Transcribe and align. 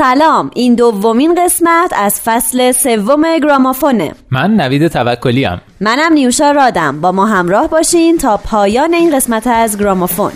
سلام. 0.00 0.50
این 0.54 0.74
دومین 0.74 1.44
قسمت 1.44 1.92
از 1.96 2.20
فصل 2.20 2.72
سوم 2.72 3.38
گرامافونه. 3.38 4.12
من 4.30 4.50
نوید 4.50 4.88
توکلی 4.88 5.44
ام. 5.44 5.60
منم 5.80 6.12
نیوشا 6.12 6.50
رادم. 6.50 7.00
با 7.00 7.12
ما 7.12 7.26
همراه 7.26 7.68
باشین 7.68 8.18
تا 8.18 8.36
پایان 8.36 8.94
این 8.94 9.16
قسمت 9.16 9.46
از 9.46 9.78
گرامافون. 9.78 10.32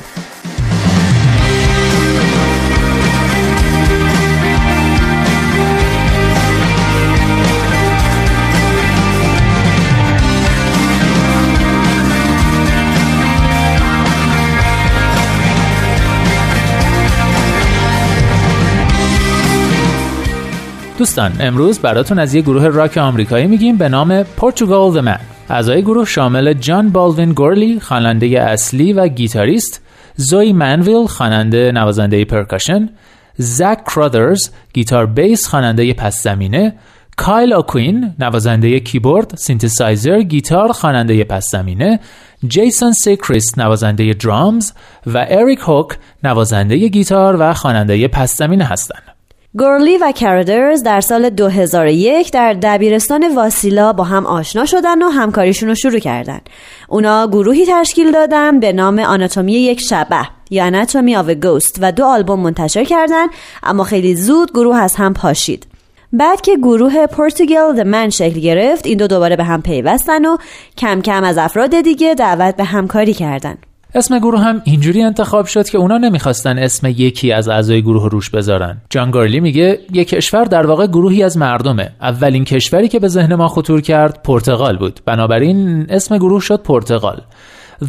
دوستان 20.98 21.32
امروز 21.40 21.78
براتون 21.78 22.18
از 22.18 22.34
یه 22.34 22.42
گروه 22.42 22.66
راک 22.66 22.98
آمریکایی 22.98 23.46
میگیم 23.46 23.76
به 23.76 23.88
نام 23.88 24.23
Portugal 24.23 24.93
The 24.92 25.06
Man. 25.06 25.20
اعضای 25.50 25.82
گروه 25.82 26.04
شامل 26.04 26.52
جان 26.52 26.90
بالوین 26.90 27.32
گورلی 27.32 27.80
خواننده 27.80 28.26
اصلی 28.26 28.92
و 28.92 29.09
گیتاریست 29.09 29.82
زوی 30.16 30.52
منویل 30.52 31.06
خواننده 31.06 31.72
نوازنده 31.72 32.24
پرکاشن 32.24 32.88
زک 33.37 33.84
کرادرز 33.84 34.50
گیتار 34.74 35.06
بیس 35.06 35.46
خواننده 35.46 35.95
پس 35.95 36.22
زمینه 36.22 36.74
کایل 37.16 37.52
اوکوین 37.52 38.15
نوازنده 38.18 38.80
کیبورد 38.80 39.34
سینتسایزر 39.37 40.22
گیتار 40.22 40.72
خواننده 40.72 41.24
پس 41.24 41.50
زمینه 41.50 42.00
جیسون 42.48 42.92
سیکریست 42.92 43.59
نوازنده 43.59 44.12
درامز 44.12 44.72
و 45.06 45.26
اریک 45.28 45.59
هوک 45.59 45.88
نوازنده 46.24 46.88
گیتار 46.88 47.37
و 47.40 47.54
خواننده 47.54 48.09
پس 48.09 48.37
زمینه 48.37 48.65
هستند 48.65 49.13
گورلی 49.59 49.99
و 49.99 50.13
کردرز 50.13 50.83
در 50.83 51.01
سال 51.01 51.30
2001 51.30 52.33
در 52.33 52.52
دبیرستان 52.52 53.35
واسیلا 53.35 53.93
با 53.93 54.05
هم 54.05 54.27
آشنا 54.27 54.66
شدن 54.66 55.02
و 55.02 55.09
همکاریشون 55.09 55.69
رو 55.69 55.74
شروع 55.74 55.99
کردن. 55.99 56.41
اونا 56.88 57.27
گروهی 57.27 57.66
تشکیل 57.66 58.13
دادن 58.13 58.61
به 58.61 58.73
نام 58.73 58.99
آناتومی 58.99 59.52
یک 59.52 59.80
شبه 59.80 60.29
یا 60.51 60.65
Anatomy 60.65 61.16
of 61.16 61.30
Ghost 61.30 61.79
و 61.80 61.93
دو 61.93 62.05
آلبوم 62.05 62.41
منتشر 62.41 62.85
کردن 62.85 63.27
اما 63.63 63.85
خیلی 63.85 64.16
زود 64.16 64.50
گروه 64.50 64.77
از 64.77 64.94
هم 64.97 65.15
پاشید. 65.15 65.66
بعد 66.12 66.41
که 66.41 66.56
گروه 66.56 67.06
Portugal 67.06 67.72
The 67.77 67.81
Man 67.81 68.10
شکل 68.11 68.41
گرفت 68.41 68.87
این 68.87 68.99
دو 68.99 69.06
دوباره 69.06 69.37
به 69.37 69.44
هم 69.44 69.62
پیوستن 69.62 70.25
و 70.25 70.37
کم 70.78 71.00
کم 71.00 71.25
از 71.25 71.39
افراد 71.39 71.81
دیگه 71.81 72.15
دعوت 72.15 72.57
به 72.57 72.65
همکاری 72.65 73.15
کردن. 73.15 73.59
اسم 73.97 74.19
گروه 74.19 74.41
هم 74.41 74.62
اینجوری 74.65 75.03
انتخاب 75.03 75.47
شد 75.47 75.69
که 75.69 75.78
اونا 75.78 75.99
نمی‌خواستن 75.99 76.59
اسم 76.59 76.87
یکی 76.87 77.32
از 77.32 77.49
اعضای 77.49 77.82
گروه 77.82 78.10
روش 78.10 78.31
بذارن. 78.31 78.77
جان 78.91 79.10
گارلی 79.10 79.41
میگه 79.41 79.78
یک 79.93 80.09
کشور 80.09 80.44
در 80.44 80.66
واقع 80.66 80.87
گروهی 80.87 81.22
از 81.22 81.38
مردمه. 81.38 81.91
اولین 82.00 82.44
کشوری 82.44 82.88
که 82.88 82.99
به 82.99 83.09
ذهن 83.09 83.34
ما 83.34 83.49
خطور 83.49 83.81
کرد 83.81 84.22
پرتغال 84.22 84.77
بود. 84.77 85.00
بنابراین 85.04 85.87
اسم 85.88 86.16
گروه 86.19 86.41
شد 86.41 86.62
پرتغال. 86.62 87.22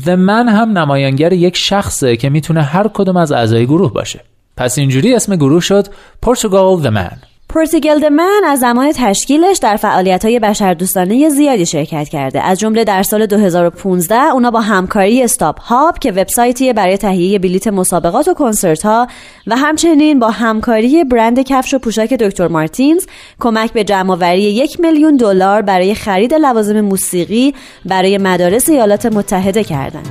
The 0.05 0.09
من 0.09 0.49
هم 0.49 0.77
نمایانگر 0.77 1.33
یک 1.33 1.57
شخصه 1.57 2.15
که 2.15 2.29
می‌تونه 2.29 2.61
هر 2.61 2.87
کدوم 2.87 3.17
از 3.17 3.31
اعضای 3.31 3.65
گروه 3.65 3.93
باشه. 3.93 4.19
پس 4.57 4.77
اینجوری 4.77 5.15
اسم 5.15 5.35
گروه 5.35 5.61
شد 5.61 5.87
پرتغال 6.21 6.83
The 6.83 6.95
Man. 6.95 7.34
پرتگلد 7.55 8.05
من 8.05 8.41
از 8.45 8.59
زمان 8.59 8.91
تشکیلش 8.91 9.57
در 9.57 9.75
فعالیت 9.75 10.25
های 10.25 10.39
بشردوستانه 10.39 11.29
زیادی 11.29 11.65
شرکت 11.65 12.09
کرده 12.09 12.41
از 12.41 12.59
جمله 12.59 12.83
در 12.83 13.03
سال 13.03 13.25
2015 13.25 14.15
اونا 14.15 14.51
با 14.51 14.61
همکاری 14.61 15.23
استاپ 15.23 15.59
هاب 15.61 15.99
که 15.99 16.11
وبسایتی 16.11 16.73
برای 16.73 16.97
تهیه 16.97 17.39
بلیت 17.39 17.67
مسابقات 17.67 18.27
و 18.27 18.33
کنسرت 18.33 18.85
ها 18.85 19.07
و 19.47 19.55
همچنین 19.55 20.19
با 20.19 20.29
همکاری 20.29 21.03
برند 21.03 21.39
کفش 21.39 21.73
و 21.73 21.79
پوشاک 21.79 22.13
دکتر 22.13 22.47
مارتینز 22.47 23.05
کمک 23.39 23.73
به 23.73 23.83
جمعآوری 23.83 24.41
یک 24.41 24.79
میلیون 24.79 25.15
دلار 25.15 25.61
برای 25.61 25.95
خرید 25.95 26.33
لوازم 26.33 26.81
موسیقی 26.81 27.53
برای 27.85 28.17
مدارس 28.17 28.69
ایالات 28.69 29.05
متحده 29.05 29.63
کردند. 29.63 30.07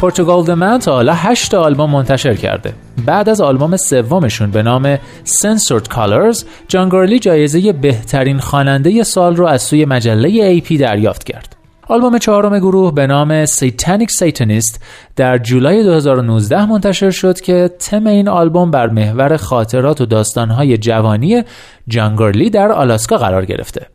Portugal 0.00 0.54
The 0.54 0.66
Man 0.66 0.78
تا 0.78 0.92
حالا 0.92 1.14
8 1.14 1.54
آلبوم 1.54 1.90
منتشر 1.90 2.34
کرده. 2.34 2.72
بعد 3.06 3.28
از 3.28 3.40
آلبوم 3.40 3.76
سومشون 3.76 4.50
به 4.50 4.62
نام 4.62 4.96
Censored 4.96 5.88
Colors 5.94 6.44
جان 6.68 6.88
گارلی 6.88 7.18
جایزه 7.18 7.72
بهترین 7.72 8.38
خواننده 8.38 9.02
سال 9.02 9.36
رو 9.36 9.46
از 9.46 9.62
سوی 9.62 9.84
مجله 9.84 10.60
AP 10.60 10.72
دریافت 10.80 11.24
کرد. 11.24 11.53
آلبوم 11.88 12.18
چهارم 12.18 12.58
گروه 12.58 12.94
به 12.94 13.06
نام 13.06 13.46
Satanic 13.46 14.10
Satanist 14.10 14.82
در 15.16 15.38
جولای 15.38 15.82
2019 15.82 16.66
منتشر 16.66 17.10
شد 17.10 17.40
که 17.40 17.70
تم 17.78 18.06
این 18.06 18.28
آلبوم 18.28 18.70
بر 18.70 18.86
محور 18.86 19.36
خاطرات 19.36 20.00
و 20.00 20.06
داستانهای 20.06 20.78
جوانی 20.78 21.42
جان 21.88 22.09
گارلی 22.09 22.50
در 22.50 22.72
آلاسکا 22.72 23.16
قرار 23.16 23.44
گرفته. 23.44 23.86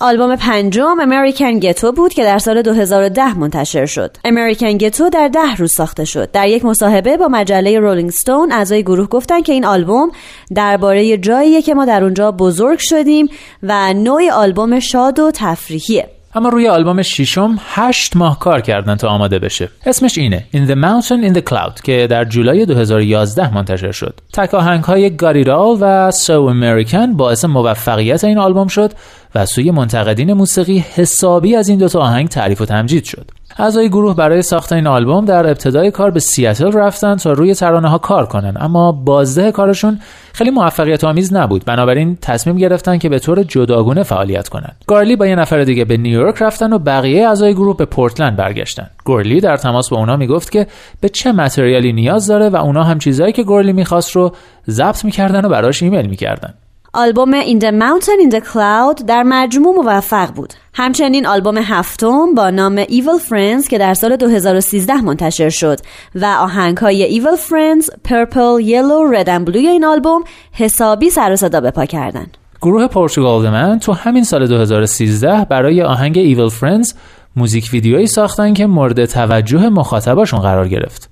آلبوم 0.00 0.36
پنجم 0.36 1.00
American 1.00 1.58
Ghetto 1.58 1.92
بود 1.92 2.14
که 2.14 2.24
در 2.24 2.38
سال 2.38 2.62
2010 2.62 3.38
منتشر 3.38 3.86
شد. 3.86 4.16
American 4.24 4.78
Ghetto 4.78 5.08
در 5.08 5.28
ده 5.28 5.54
روز 5.58 5.72
ساخته 5.72 6.04
شد. 6.04 6.30
در 6.30 6.48
یک 6.48 6.64
مصاحبه 6.64 7.16
با 7.16 7.28
مجله 7.28 7.78
Rolling 7.78 8.10
Stone 8.10 8.52
اعضای 8.52 8.82
گروه 8.82 9.06
گفتن 9.06 9.42
که 9.42 9.52
این 9.52 9.64
آلبوم 9.64 10.10
درباره 10.54 11.18
جاییه 11.18 11.62
که 11.62 11.74
ما 11.74 11.84
در 11.84 12.04
اونجا 12.04 12.32
بزرگ 12.32 12.78
شدیم 12.78 13.28
و 13.62 13.94
نوع 13.94 14.30
آلبوم 14.32 14.80
شاد 14.80 15.18
و 15.18 15.30
تفریحیه. 15.34 16.08
اما 16.36 16.48
روی 16.48 16.68
آلبوم 16.68 17.02
ششم 17.02 17.58
هشت 17.74 18.16
ماه 18.16 18.38
کار 18.38 18.60
کردن 18.60 18.96
تا 18.96 19.08
آماده 19.08 19.38
بشه. 19.38 19.68
اسمش 19.86 20.18
اینه 20.18 20.44
In 20.54 20.70
the 20.70 20.74
Mountain 20.74 21.32
in 21.32 21.38
the 21.38 21.50
Cloud 21.50 21.80
که 21.84 22.06
در 22.10 22.24
جولای 22.24 22.66
2011 22.66 23.54
منتشر 23.54 23.92
شد. 23.92 24.20
تک 24.32 24.54
آهنگ 24.54 24.84
های 24.84 25.16
گاریرال 25.16 25.76
و 25.80 26.10
So 26.10 26.52
American 26.52 27.16
باعث 27.16 27.44
موفقیت 27.44 28.24
این 28.24 28.38
آلبوم 28.38 28.68
شد 28.68 28.92
و 29.34 29.46
سوی 29.46 29.70
منتقدین 29.70 30.32
موسیقی 30.32 30.78
حسابی 30.78 31.56
از 31.56 31.68
این 31.68 31.78
دوتا 31.78 32.00
آهنگ 32.00 32.28
تعریف 32.28 32.60
و 32.60 32.64
تمجید 32.64 33.04
شد. 33.04 33.30
اعضای 33.58 33.88
گروه 33.88 34.16
برای 34.16 34.42
ساخت 34.42 34.72
این 34.72 34.86
آلبوم 34.86 35.24
در 35.24 35.46
ابتدای 35.46 35.90
کار 35.90 36.10
به 36.10 36.20
سیاتل 36.20 36.72
رفتن 36.72 37.16
تا 37.16 37.32
روی 37.32 37.54
ترانه 37.54 37.88
ها 37.88 37.98
کار 37.98 38.26
کنن 38.26 38.54
اما 38.60 38.92
بازده 38.92 39.52
کارشون 39.52 40.00
خیلی 40.32 40.50
موفقیت 40.50 41.04
آمیز 41.04 41.32
نبود. 41.32 41.64
بنابراین 41.64 42.18
تصمیم 42.22 42.56
گرفتن 42.56 42.98
که 42.98 43.08
به 43.08 43.18
طور 43.18 43.42
جداگونه 43.42 44.02
فعالیت 44.02 44.48
کنند 44.48 44.76
گارلی 44.86 45.16
با 45.16 45.26
یه 45.26 45.36
نفر 45.36 45.64
دیگه 45.64 45.84
به 45.84 45.96
نیویورک 45.96 46.42
رفتن 46.42 46.72
و 46.72 46.78
بقیه 46.78 47.28
اعضای 47.28 47.54
گروه 47.54 47.76
به 47.76 47.84
پورتلند 47.84 48.36
برگشتن. 48.36 48.90
گورلی 49.04 49.40
در 49.40 49.56
تماس 49.56 49.90
با 49.90 49.96
اونا 49.96 50.16
می‌گفت 50.16 50.50
که 50.50 50.66
به 51.00 51.08
چه 51.08 51.32
متریالی 51.32 51.92
نیاز 51.92 52.26
داره 52.26 52.48
و 52.48 52.56
اونا 52.56 52.84
هم 52.84 52.98
چیزایی 52.98 53.32
که 53.32 53.42
گورلی 53.42 53.72
می‌خواست 53.72 54.16
رو 54.16 54.32
ضبط 54.70 55.04
می‌کردن 55.04 55.44
و 55.44 55.48
براش 55.48 55.82
ایمیل 55.82 56.06
می‌کردن. 56.06 56.54
آلبوم 56.94 57.42
In 57.42 57.58
the 57.58 57.72
Mountain 57.72 58.20
in 58.26 58.34
the 58.34 58.40
Cloud 58.40 59.04
در 59.06 59.22
مجموع 59.22 59.74
موفق 59.74 60.32
بود. 60.34 60.52
همچنین 60.74 61.26
آلبوم 61.26 61.58
هفتم 61.58 62.34
با 62.34 62.50
نام 62.50 62.84
Evil 62.84 63.20
Friends 63.28 63.68
که 63.68 63.78
در 63.78 63.94
سال 63.94 64.16
2013 64.16 65.00
منتشر 65.00 65.48
شد 65.48 65.80
و 66.14 66.24
آهنگ 66.24 66.76
های 66.76 67.20
Evil 67.20 67.38
Friends, 67.38 67.86
Purple, 67.86 68.64
Yellow, 68.64 69.14
Red 69.14 69.26
and 69.26 69.50
Blue 69.50 69.56
این 69.56 69.84
آلبوم 69.84 70.24
حسابی 70.52 71.10
سر 71.10 71.32
و 71.32 71.36
صدا 71.36 71.60
به 71.60 71.70
پا 71.70 71.84
کردن. 71.84 72.26
گروه 72.62 72.86
Portugal 72.86 73.50
The 73.50 73.64
Man 73.64 73.78
تو 73.78 73.92
همین 73.92 74.24
سال 74.24 74.46
2013 74.46 75.44
برای 75.44 75.82
آهنگ 75.82 76.18
Evil 76.18 76.48
Friends 76.48 76.94
موزیک 77.36 77.70
ویدیویی 77.72 78.06
ساختن 78.06 78.54
که 78.54 78.66
مورد 78.66 79.04
توجه 79.04 79.68
مخاطباشون 79.68 80.40
قرار 80.40 80.68
گرفت 80.68 81.10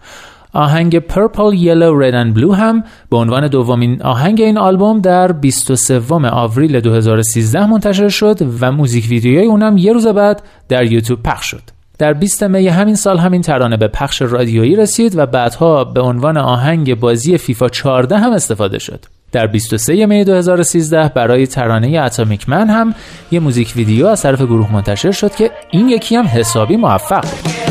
آهنگ 0.52 0.99
Purple, 0.99 1.54
Yellow, 1.56 1.93
Red 2.02 2.14
and 2.14 2.38
Blue 2.38 2.54
هم 2.54 2.84
به 3.10 3.16
عنوان 3.16 3.49
دومین 3.49 4.02
آهنگ 4.02 4.40
این 4.40 4.58
آلبوم 4.58 5.00
در 5.00 5.32
23 5.32 6.02
آوریل 6.31 6.81
2013 6.81 7.66
منتشر 7.66 8.08
شد 8.08 8.38
و 8.60 8.72
موزیک 8.72 9.06
ویدیوی 9.08 9.44
اونم 9.44 9.76
یه 9.76 9.93
روز 9.93 10.06
بعد 10.06 10.43
در 10.69 10.93
یوتیوب 10.93 11.22
پخش 11.22 11.46
شد. 11.50 11.62
در 11.99 12.12
20 12.12 12.43
می 12.43 12.69
همین 12.69 12.94
سال 12.94 13.19
همین 13.19 13.43
ترانه 13.43 13.76
به 13.76 13.88
پخش 13.88 14.22
رادیویی 14.22 14.76
رسید 14.76 15.16
و 15.16 15.26
بعدها 15.26 15.84
به 15.84 16.00
عنوان 16.00 16.37
آهنگ 16.37 17.00
بازی 17.00 17.38
فیفا 17.38 17.69
14 17.69 18.19
هم 18.19 18.32
استفاده 18.32 18.78
شد. 18.78 19.04
در 19.32 19.46
23 19.46 20.06
می 20.06 20.25
2013 20.25 21.08
برای 21.08 21.46
ترانه 21.46 22.00
اتمیک 22.00 22.49
من 22.49 22.70
هم 22.70 22.94
یه 23.31 23.40
موزیک 23.40 23.72
ویدیو 23.76 24.06
از 24.06 24.22
طرف 24.22 24.43
گروه 24.43 24.72
منتشر 24.72 25.10
شد 25.10 25.34
که 25.34 25.50
این 25.70 25.88
یکی 25.88 26.16
هم 26.16 26.26
حسابی 26.26 26.76
موفق 26.76 27.22
بود. 27.22 27.62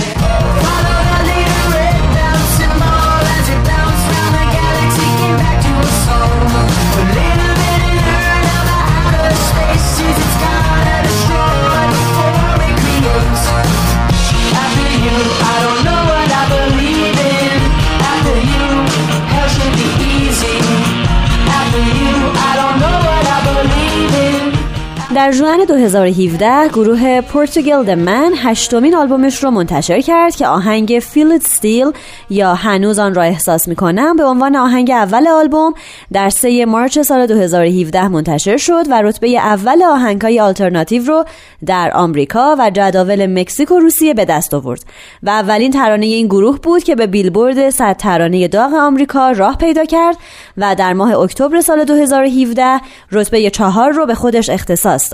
در 25.32 25.38
جون 25.38 25.66
2017 25.66 26.68
گروه 26.68 27.22
Portugal 27.22 27.96
The 27.96 28.15
Man 28.15 28.34
هشتمین 28.38 28.96
آلبومش 28.96 29.44
رو 29.44 29.52
منتشر 29.52 30.02
کرد 30.02 30.36
که 30.36 30.48
آهنگ 30.48 31.00
Feel 31.02 31.29
It 31.29 31.42
Still 31.42 31.92
یا 32.30 32.54
هنوز 32.54 33.00
آن 33.00 33.16
را 33.16 33.24
احساس 33.24 33.68
می‌کنم 33.68 34.16
به 34.16 34.24
عنوان 34.24 34.56
آهنگ 34.56 34.92
اول 34.92 35.28
آلبوم 35.28 35.74
در 36.14 36.30
3 36.30 36.66
مارچ 36.66 37.00
سال 37.00 37.28
2017 37.28 38.08
منتشر 38.08 38.58
شد 38.58 38.86
و 38.90 39.02
رتبه 39.02 39.30
اول 39.30 39.84
آهنگهای 39.84 40.40
آلترناتیو 40.40 41.04
رو 41.04 41.26
در 41.66 41.92
آمریکا 41.94 42.56
و 42.60 42.70
جداول 42.70 43.40
مکزیک 43.40 43.72
و 43.72 43.80
روسیه 43.80 44.14
به 44.14 44.26
دست 44.26 44.54
آورد 44.54 44.84
و 45.24 45.30
اولین 45.30 45.72
ترانه 45.72 46.06
این 46.06 46.28
گروه 46.28 46.60
بود 46.60 46.84
که 46.84 46.96
به 46.96 47.08
بیلبورد 47.08 47.70
100 47.70 47.96
ترانه 47.96 48.48
داغ 48.48 48.74
آمریکا 48.74 49.32
راه 49.32 49.58
پیدا 49.58 49.86
کرد 49.86 50.18
و 50.58 50.76
در 50.76 50.94
ماه 50.94 51.14
اکتبر 51.14 51.62
سال 51.62 51.84
2017 51.84 52.82
رتبه 53.12 53.50
چهار 53.50 53.92
رو 53.92 54.06
به 54.06 54.16
خودش 54.16 54.50
اختصاص 54.50 55.14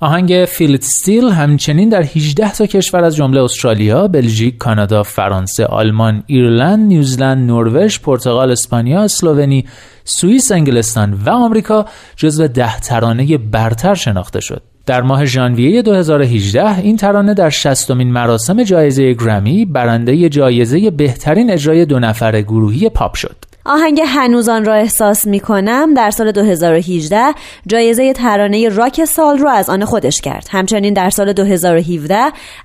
آهنگ 0.00 0.44
فیلت 0.48 0.84
ستیل 0.84 1.28
همچنین 1.28 1.88
در 1.88 2.02
18 2.02 2.52
تا 2.52 2.66
کشور 2.66 3.04
از 3.04 3.16
جمله 3.16 3.42
استرالیا، 3.42 4.08
بلژیک، 4.08 4.58
کانادا، 4.58 5.02
فرانسه، 5.02 5.66
آلمان، 5.66 6.22
ایرلند، 6.26 6.88
نیوزلند، 6.88 7.50
نروژ، 7.50 7.98
پرتغال، 7.98 8.50
اسپانیا، 8.50 9.02
اسلوونی، 9.02 9.64
سوئیس، 10.04 10.52
انگلستان 10.52 11.12
و 11.26 11.30
آمریکا 11.30 11.86
جزو 12.16 12.46
ده 12.46 12.80
ترانه 12.80 13.38
برتر 13.38 13.94
شناخته 13.94 14.40
شد. 14.40 14.62
در 14.86 15.02
ماه 15.02 15.24
ژانویه 15.24 15.82
2018 15.82 16.78
این 16.78 16.96
ترانه 16.96 17.34
در 17.34 17.50
شستمین 17.50 18.12
مراسم 18.12 18.62
جایزه 18.62 19.12
گرمی 19.12 19.64
برنده 19.64 20.28
جایزه 20.28 20.90
بهترین 20.90 21.50
اجرای 21.50 21.84
دو 21.84 21.98
نفر 21.98 22.40
گروهی 22.42 22.88
پاپ 22.88 23.14
شد. 23.14 23.36
آهنگ 23.64 24.00
هنوز 24.06 24.45
آن 24.45 24.64
را 24.64 24.74
احساس 24.74 25.26
می 25.26 25.40
کنم 25.40 25.94
در 25.94 26.10
سال 26.10 26.32
2018 26.32 27.24
جایزه 27.66 28.12
ترانه 28.12 28.68
راک 28.68 29.04
سال 29.04 29.38
رو 29.38 29.48
از 29.48 29.70
آن 29.70 29.84
خودش 29.84 30.20
کرد. 30.20 30.48
همچنین 30.50 30.94
در 30.94 31.10
سال 31.10 31.32
2017 31.32 32.16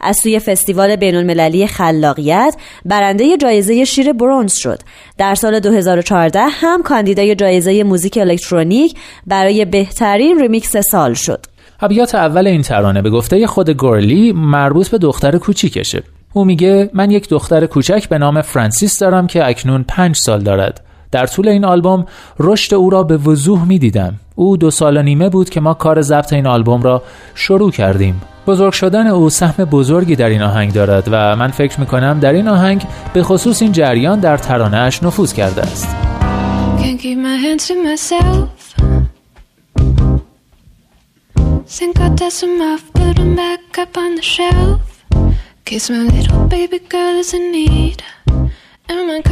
از 0.01 0.17
سوی 0.23 0.39
فستیوال 0.39 0.95
بین 0.95 1.15
المللی 1.15 1.67
خلاقیت 1.67 2.55
برنده 2.85 3.37
جایزه 3.37 3.85
شیر 3.85 4.13
برونز 4.13 4.53
شد. 4.53 4.79
در 5.17 5.35
سال 5.35 5.59
2014 5.59 6.39
هم 6.39 6.83
کاندیدای 6.83 7.35
جایزه 7.35 7.83
موزیک 7.83 8.17
الکترونیک 8.17 8.95
برای 9.27 9.65
بهترین 9.65 10.39
ریمیکس 10.39 10.77
سال 10.77 11.13
شد. 11.13 11.45
ابیات 11.79 12.15
اول 12.15 12.47
این 12.47 12.61
ترانه 12.61 13.01
به 13.01 13.09
گفته 13.09 13.47
خود 13.47 13.69
گورلی 13.69 14.31
مربوط 14.31 14.89
به 14.89 14.97
دختر 14.97 15.37
کوچیکشه. 15.37 16.03
او 16.33 16.45
میگه 16.45 16.89
من 16.93 17.11
یک 17.11 17.29
دختر 17.29 17.65
کوچک 17.65 18.09
به 18.09 18.17
نام 18.17 18.41
فرانسیس 18.41 18.99
دارم 18.99 19.27
که 19.27 19.47
اکنون 19.47 19.85
پنج 19.87 20.15
سال 20.15 20.39
دارد. 20.39 20.84
در 21.15 21.27
طول 21.27 21.47
این 21.47 21.65
آلبوم 21.65 22.05
رشد 22.39 22.73
او 22.73 22.89
را 22.89 23.03
به 23.03 23.17
وضوح 23.17 23.65
می 23.65 23.79
دیدم. 23.79 24.13
او 24.35 24.57
دو 24.57 24.71
سال 24.71 24.97
و 24.97 25.01
نیمه 25.01 25.29
بود 25.29 25.49
که 25.49 25.59
ما 25.59 25.73
کار 25.73 26.01
ضبط 26.01 26.33
این 26.33 26.47
آلبوم 26.47 26.81
را 26.83 27.03
شروع 27.35 27.71
کردیم. 27.71 28.21
بزرگ 28.47 28.73
شدن 28.73 29.07
او 29.07 29.29
سهم 29.29 29.65
بزرگی 29.65 30.15
در 30.15 30.29
این 30.29 30.41
آهنگ 30.41 30.73
دارد 30.73 31.07
و 31.11 31.35
من 31.35 31.47
فکر 31.47 31.79
می 31.79 31.85
کنم 31.85 32.19
در 32.19 32.33
این 32.33 32.47
آهنگ 32.47 32.85
به 33.13 33.23
خصوص 33.23 33.61
این 33.61 33.71
جریان 33.71 34.19
در 34.19 34.37
ترانهش 34.37 35.03
نفوذ 35.03 35.33
کرده 35.33 35.61
است. 35.61 35.95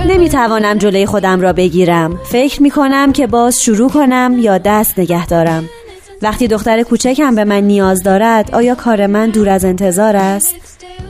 نمی‌توانم 0.10 0.78
جلوی 0.78 1.06
خودم 1.06 1.42
را 1.42 1.54
بگیرم. 1.54 2.20
فکر 2.24 2.62
می 2.62 2.72
کنم 2.72 3.14
که 3.14 3.28
باز 3.28 3.64
شروع 3.64 3.90
کنم 3.90 4.36
یا 4.40 4.58
دست 4.58 5.00
نگه 5.00 5.28
دارم. 5.28 5.70
وقتی 6.22 6.48
دختر 6.48 6.84
کوچکم 6.84 7.36
به 7.36 7.44
من 7.44 7.62
نیاز 7.64 8.04
دارد 8.04 8.56
آیا 8.56 8.76
کار 8.76 9.08
من 9.08 9.30
دور 9.30 9.50
از 9.50 9.66
انتظار 9.66 10.16
است؟ 10.16 10.56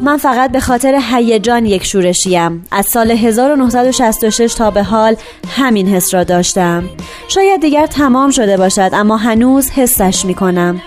من 0.01 0.17
فقط 0.17 0.51
به 0.51 0.59
خاطر 0.59 0.99
هیجان 1.11 1.65
یک 1.65 1.85
شورشیم. 1.85 2.65
از 2.71 2.85
سال 2.85 3.11
1966 3.11 4.53
تا 4.53 4.71
به 4.71 4.83
حال 4.83 5.15
همین 5.47 5.87
حس 5.87 6.13
را 6.13 6.23
داشتم. 6.23 6.83
شاید 7.27 7.61
دیگر 7.61 7.87
تمام 7.87 8.31
شده 8.31 8.57
باشد 8.57 8.89
اما 8.93 9.17
هنوز 9.17 9.69
حسش 9.69 10.25
می 10.25 10.33
کنم 10.33 10.81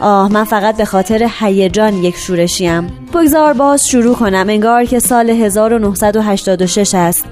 آه 0.00 0.32
من 0.32 0.44
فقط 0.44 0.76
به 0.76 0.84
خاطر 0.84 1.28
هیجان 1.40 1.94
یک 1.94 2.16
شورشیم 2.16 2.92
بگذار 3.14 3.52
باز 3.52 3.86
شروع 3.86 4.14
کنم. 4.14 4.46
انگار 4.48 4.84
که 4.84 4.98
سال 4.98 5.30
1986 5.30 6.94
است. 6.94 7.24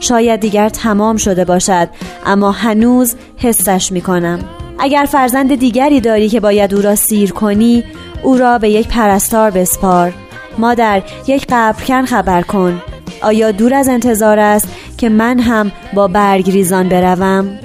شاید 0.00 0.40
دیگر 0.40 0.68
تمام 0.68 1.16
شده 1.16 1.44
باشد 1.44 1.88
اما 2.26 2.52
هنوز 2.52 3.14
حسش 3.36 3.92
می 3.92 4.00
کنم 4.00 4.38
اگر 4.78 5.06
فرزند 5.12 5.54
دیگری 5.54 6.00
داری 6.00 6.28
که 6.28 6.40
باید 6.40 6.74
او 6.74 6.82
را 6.82 6.94
سیر 6.94 7.32
کنی 7.32 7.84
او 8.22 8.36
را 8.36 8.58
به 8.58 8.70
یک 8.70 8.88
پرستار 8.88 9.50
بسپار. 9.50 10.12
مادر 10.58 11.02
یک 11.26 11.46
قبرکن 11.50 12.04
خبر 12.04 12.42
کن. 12.42 12.82
آیا 13.22 13.50
دور 13.50 13.74
از 13.74 13.88
انتظار 13.88 14.38
است 14.38 14.68
که 14.98 15.08
من 15.08 15.38
هم 15.38 15.72
با 15.94 16.08
برگ 16.08 16.50
ریزان 16.50 16.88
بروم؟ 16.88 17.58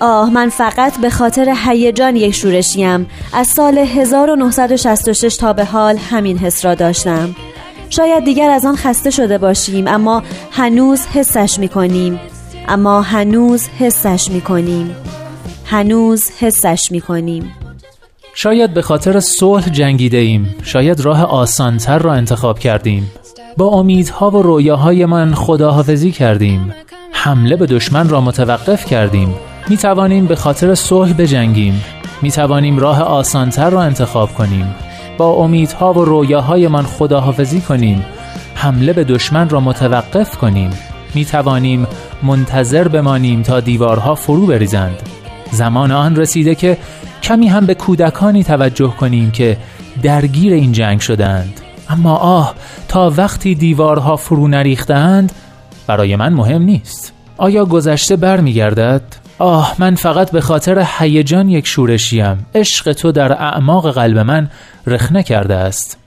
آه 0.00 0.30
من 0.30 0.48
فقط 0.48 1.00
به 1.00 1.10
خاطر 1.10 1.54
هیجان 1.66 2.16
یک 2.16 2.34
شورشیم 2.34 3.06
از 3.32 3.46
سال 3.46 3.78
1966 3.78 5.36
تا 5.36 5.52
به 5.52 5.64
حال 5.64 5.96
همین 5.96 6.38
حس 6.38 6.64
را 6.64 6.74
داشتم. 6.74 7.34
شاید 7.90 8.24
دیگر 8.24 8.50
از 8.50 8.64
آن 8.64 8.76
خسته 8.76 9.10
شده 9.10 9.38
باشیم 9.38 9.88
اما 9.88 10.22
هنوز 10.52 11.06
حسش 11.06 11.58
می 11.58 11.68
کنیم 11.68 12.20
اما 12.68 13.02
هنوز 13.02 13.68
حسش 13.68 14.30
می 14.30 14.40
کنیم 14.40 14.96
هنوز 15.64 16.30
حسش 16.40 16.88
می 16.90 17.00
کنیم 17.00 17.52
شاید 18.34 18.74
به 18.74 18.82
خاطر 18.82 19.20
صلح 19.20 19.68
جنگیده 19.68 20.16
ایم 20.16 20.54
شاید 20.62 21.00
راه 21.00 21.24
آسانتر 21.24 21.98
را 21.98 22.12
انتخاب 22.12 22.58
کردیم. 22.58 23.10
با 23.56 23.66
امیدها 23.66 24.30
و 24.30 24.42
رویاهای 24.42 25.06
من 25.06 25.34
خداحافظی 25.34 26.12
کردیم. 26.12 26.74
حمله 27.12 27.56
به 27.56 27.66
دشمن 27.66 28.08
را 28.08 28.20
متوقف 28.20 28.84
کردیم. 28.84 29.34
می 29.70 29.76
توانیم 29.76 30.26
به 30.26 30.36
خاطر 30.36 30.74
صلح 30.74 31.12
بجنگیم. 31.12 31.84
می 32.22 32.30
توانیم 32.30 32.78
راه 32.78 33.02
آسانتر 33.02 33.70
را 33.70 33.82
انتخاب 33.82 34.34
کنیم. 34.34 34.74
با 35.18 35.32
امیدها 35.32 35.92
و 35.92 36.04
رویاهایمان 36.04 36.84
خداحافظی 36.84 37.60
کنیم. 37.60 38.04
حمله 38.54 38.92
به 38.92 39.04
دشمن 39.04 39.48
را 39.48 39.60
متوقف 39.60 40.36
کنیم. 40.38 40.70
می 41.14 41.24
توانیم 41.24 41.86
منتظر 42.22 42.88
بمانیم 42.88 43.42
تا 43.42 43.60
دیوارها 43.60 44.14
فرو 44.14 44.46
بریزند. 44.46 45.02
زمان 45.50 45.90
آن 45.90 46.16
رسیده 46.16 46.54
که 46.54 46.78
کمی 47.22 47.48
هم 47.48 47.66
به 47.66 47.74
کودکانی 47.74 48.44
توجه 48.44 48.94
کنیم 49.00 49.30
که 49.30 49.56
درگیر 50.02 50.52
این 50.52 50.72
جنگ 50.72 51.00
شدند 51.00 51.60
اما 51.88 52.16
آه 52.16 52.54
تا 52.88 53.12
وقتی 53.16 53.54
دیوارها 53.54 54.16
فرو 54.16 54.48
نریختند 54.48 55.32
برای 55.86 56.16
من 56.16 56.32
مهم 56.32 56.62
نیست. 56.62 57.12
آیا 57.36 57.64
گذشته 57.64 58.16
برمیگردد؟ 58.16 59.02
آه 59.40 59.76
من 59.78 59.94
فقط 59.94 60.30
به 60.30 60.40
خاطر 60.40 60.86
هیجان 60.98 61.48
یک 61.48 61.66
شورشیم 61.66 62.46
عشق 62.54 62.92
تو 62.92 63.12
در 63.12 63.32
اعماق 63.32 63.90
قلب 63.90 64.18
من 64.18 64.50
رخنه 64.86 65.22
کرده 65.22 65.54
است. 65.54 65.98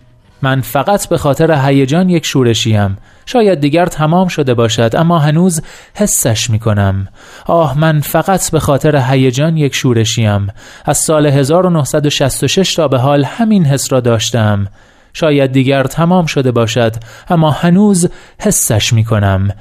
من 0.42 0.62
فقط 0.62 1.08
به 1.08 1.18
خاطر 1.18 1.68
هیجان 1.68 2.10
یک 2.10 2.26
شورشیم 2.26 2.98
شاید 3.26 3.60
دیگر 3.60 3.86
تمام 3.86 4.28
شده 4.28 4.54
باشد 4.54 4.96
اما 4.96 5.20
هنوز 5.20 5.62
حسش 5.94 6.50
می 6.50 6.60
کنم 6.60 7.08
آه 7.46 7.80
من 7.80 8.00
فقط 8.00 8.52
به 8.52 8.60
خاطر 8.60 9.04
هیجان 9.12 9.58
یک 9.58 9.76
شورشیم 9.76 10.48
از 10.86 10.98
سال 10.98 11.26
1966 11.26 12.76
تا 12.76 12.88
به 12.88 12.98
حال 12.98 13.24
همین 13.24 13.66
حس 13.66 13.94
را 13.94 14.00
داشتم. 14.00 14.68
شاید 15.14 15.52
دیگر 15.52 15.84
تمام 15.84 16.26
شده 16.26 16.52
باشد 16.52 16.96
اما 17.30 17.52
هنوز 17.52 18.10
حسش 18.40 18.94
می 18.94 19.04
کنم 19.04 19.52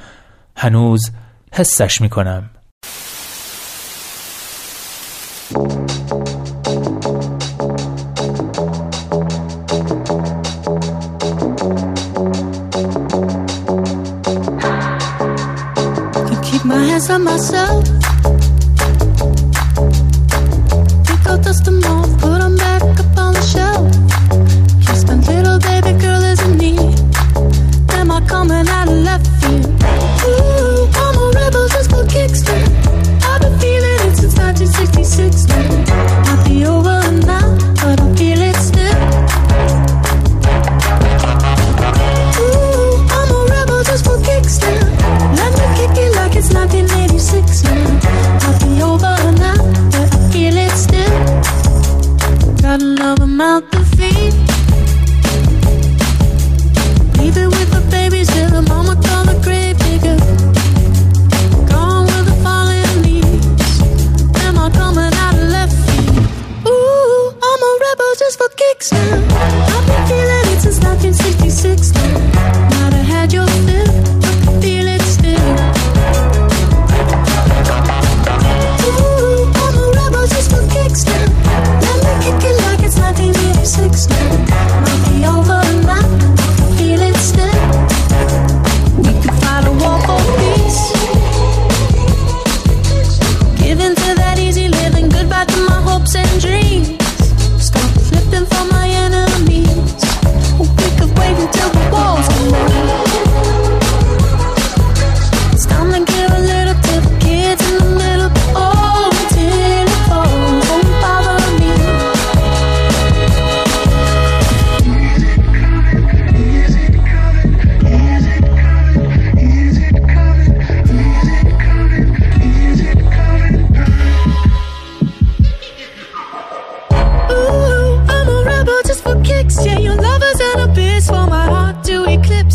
هنوز 0.56 1.10
حسش 1.52 2.00
می 2.00 2.08
کنم 2.08 2.50
eyes 17.10 17.18
myself. 17.18 18.01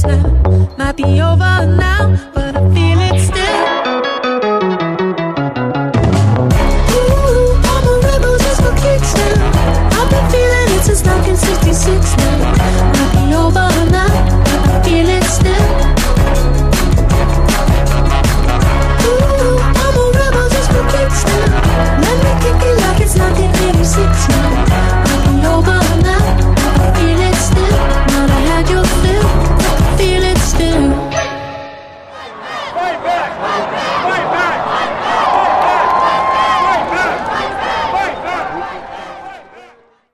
now. 0.04 0.70
Might 0.78 0.96
be 0.96 1.04
over 1.22 1.66
now. 1.66 1.87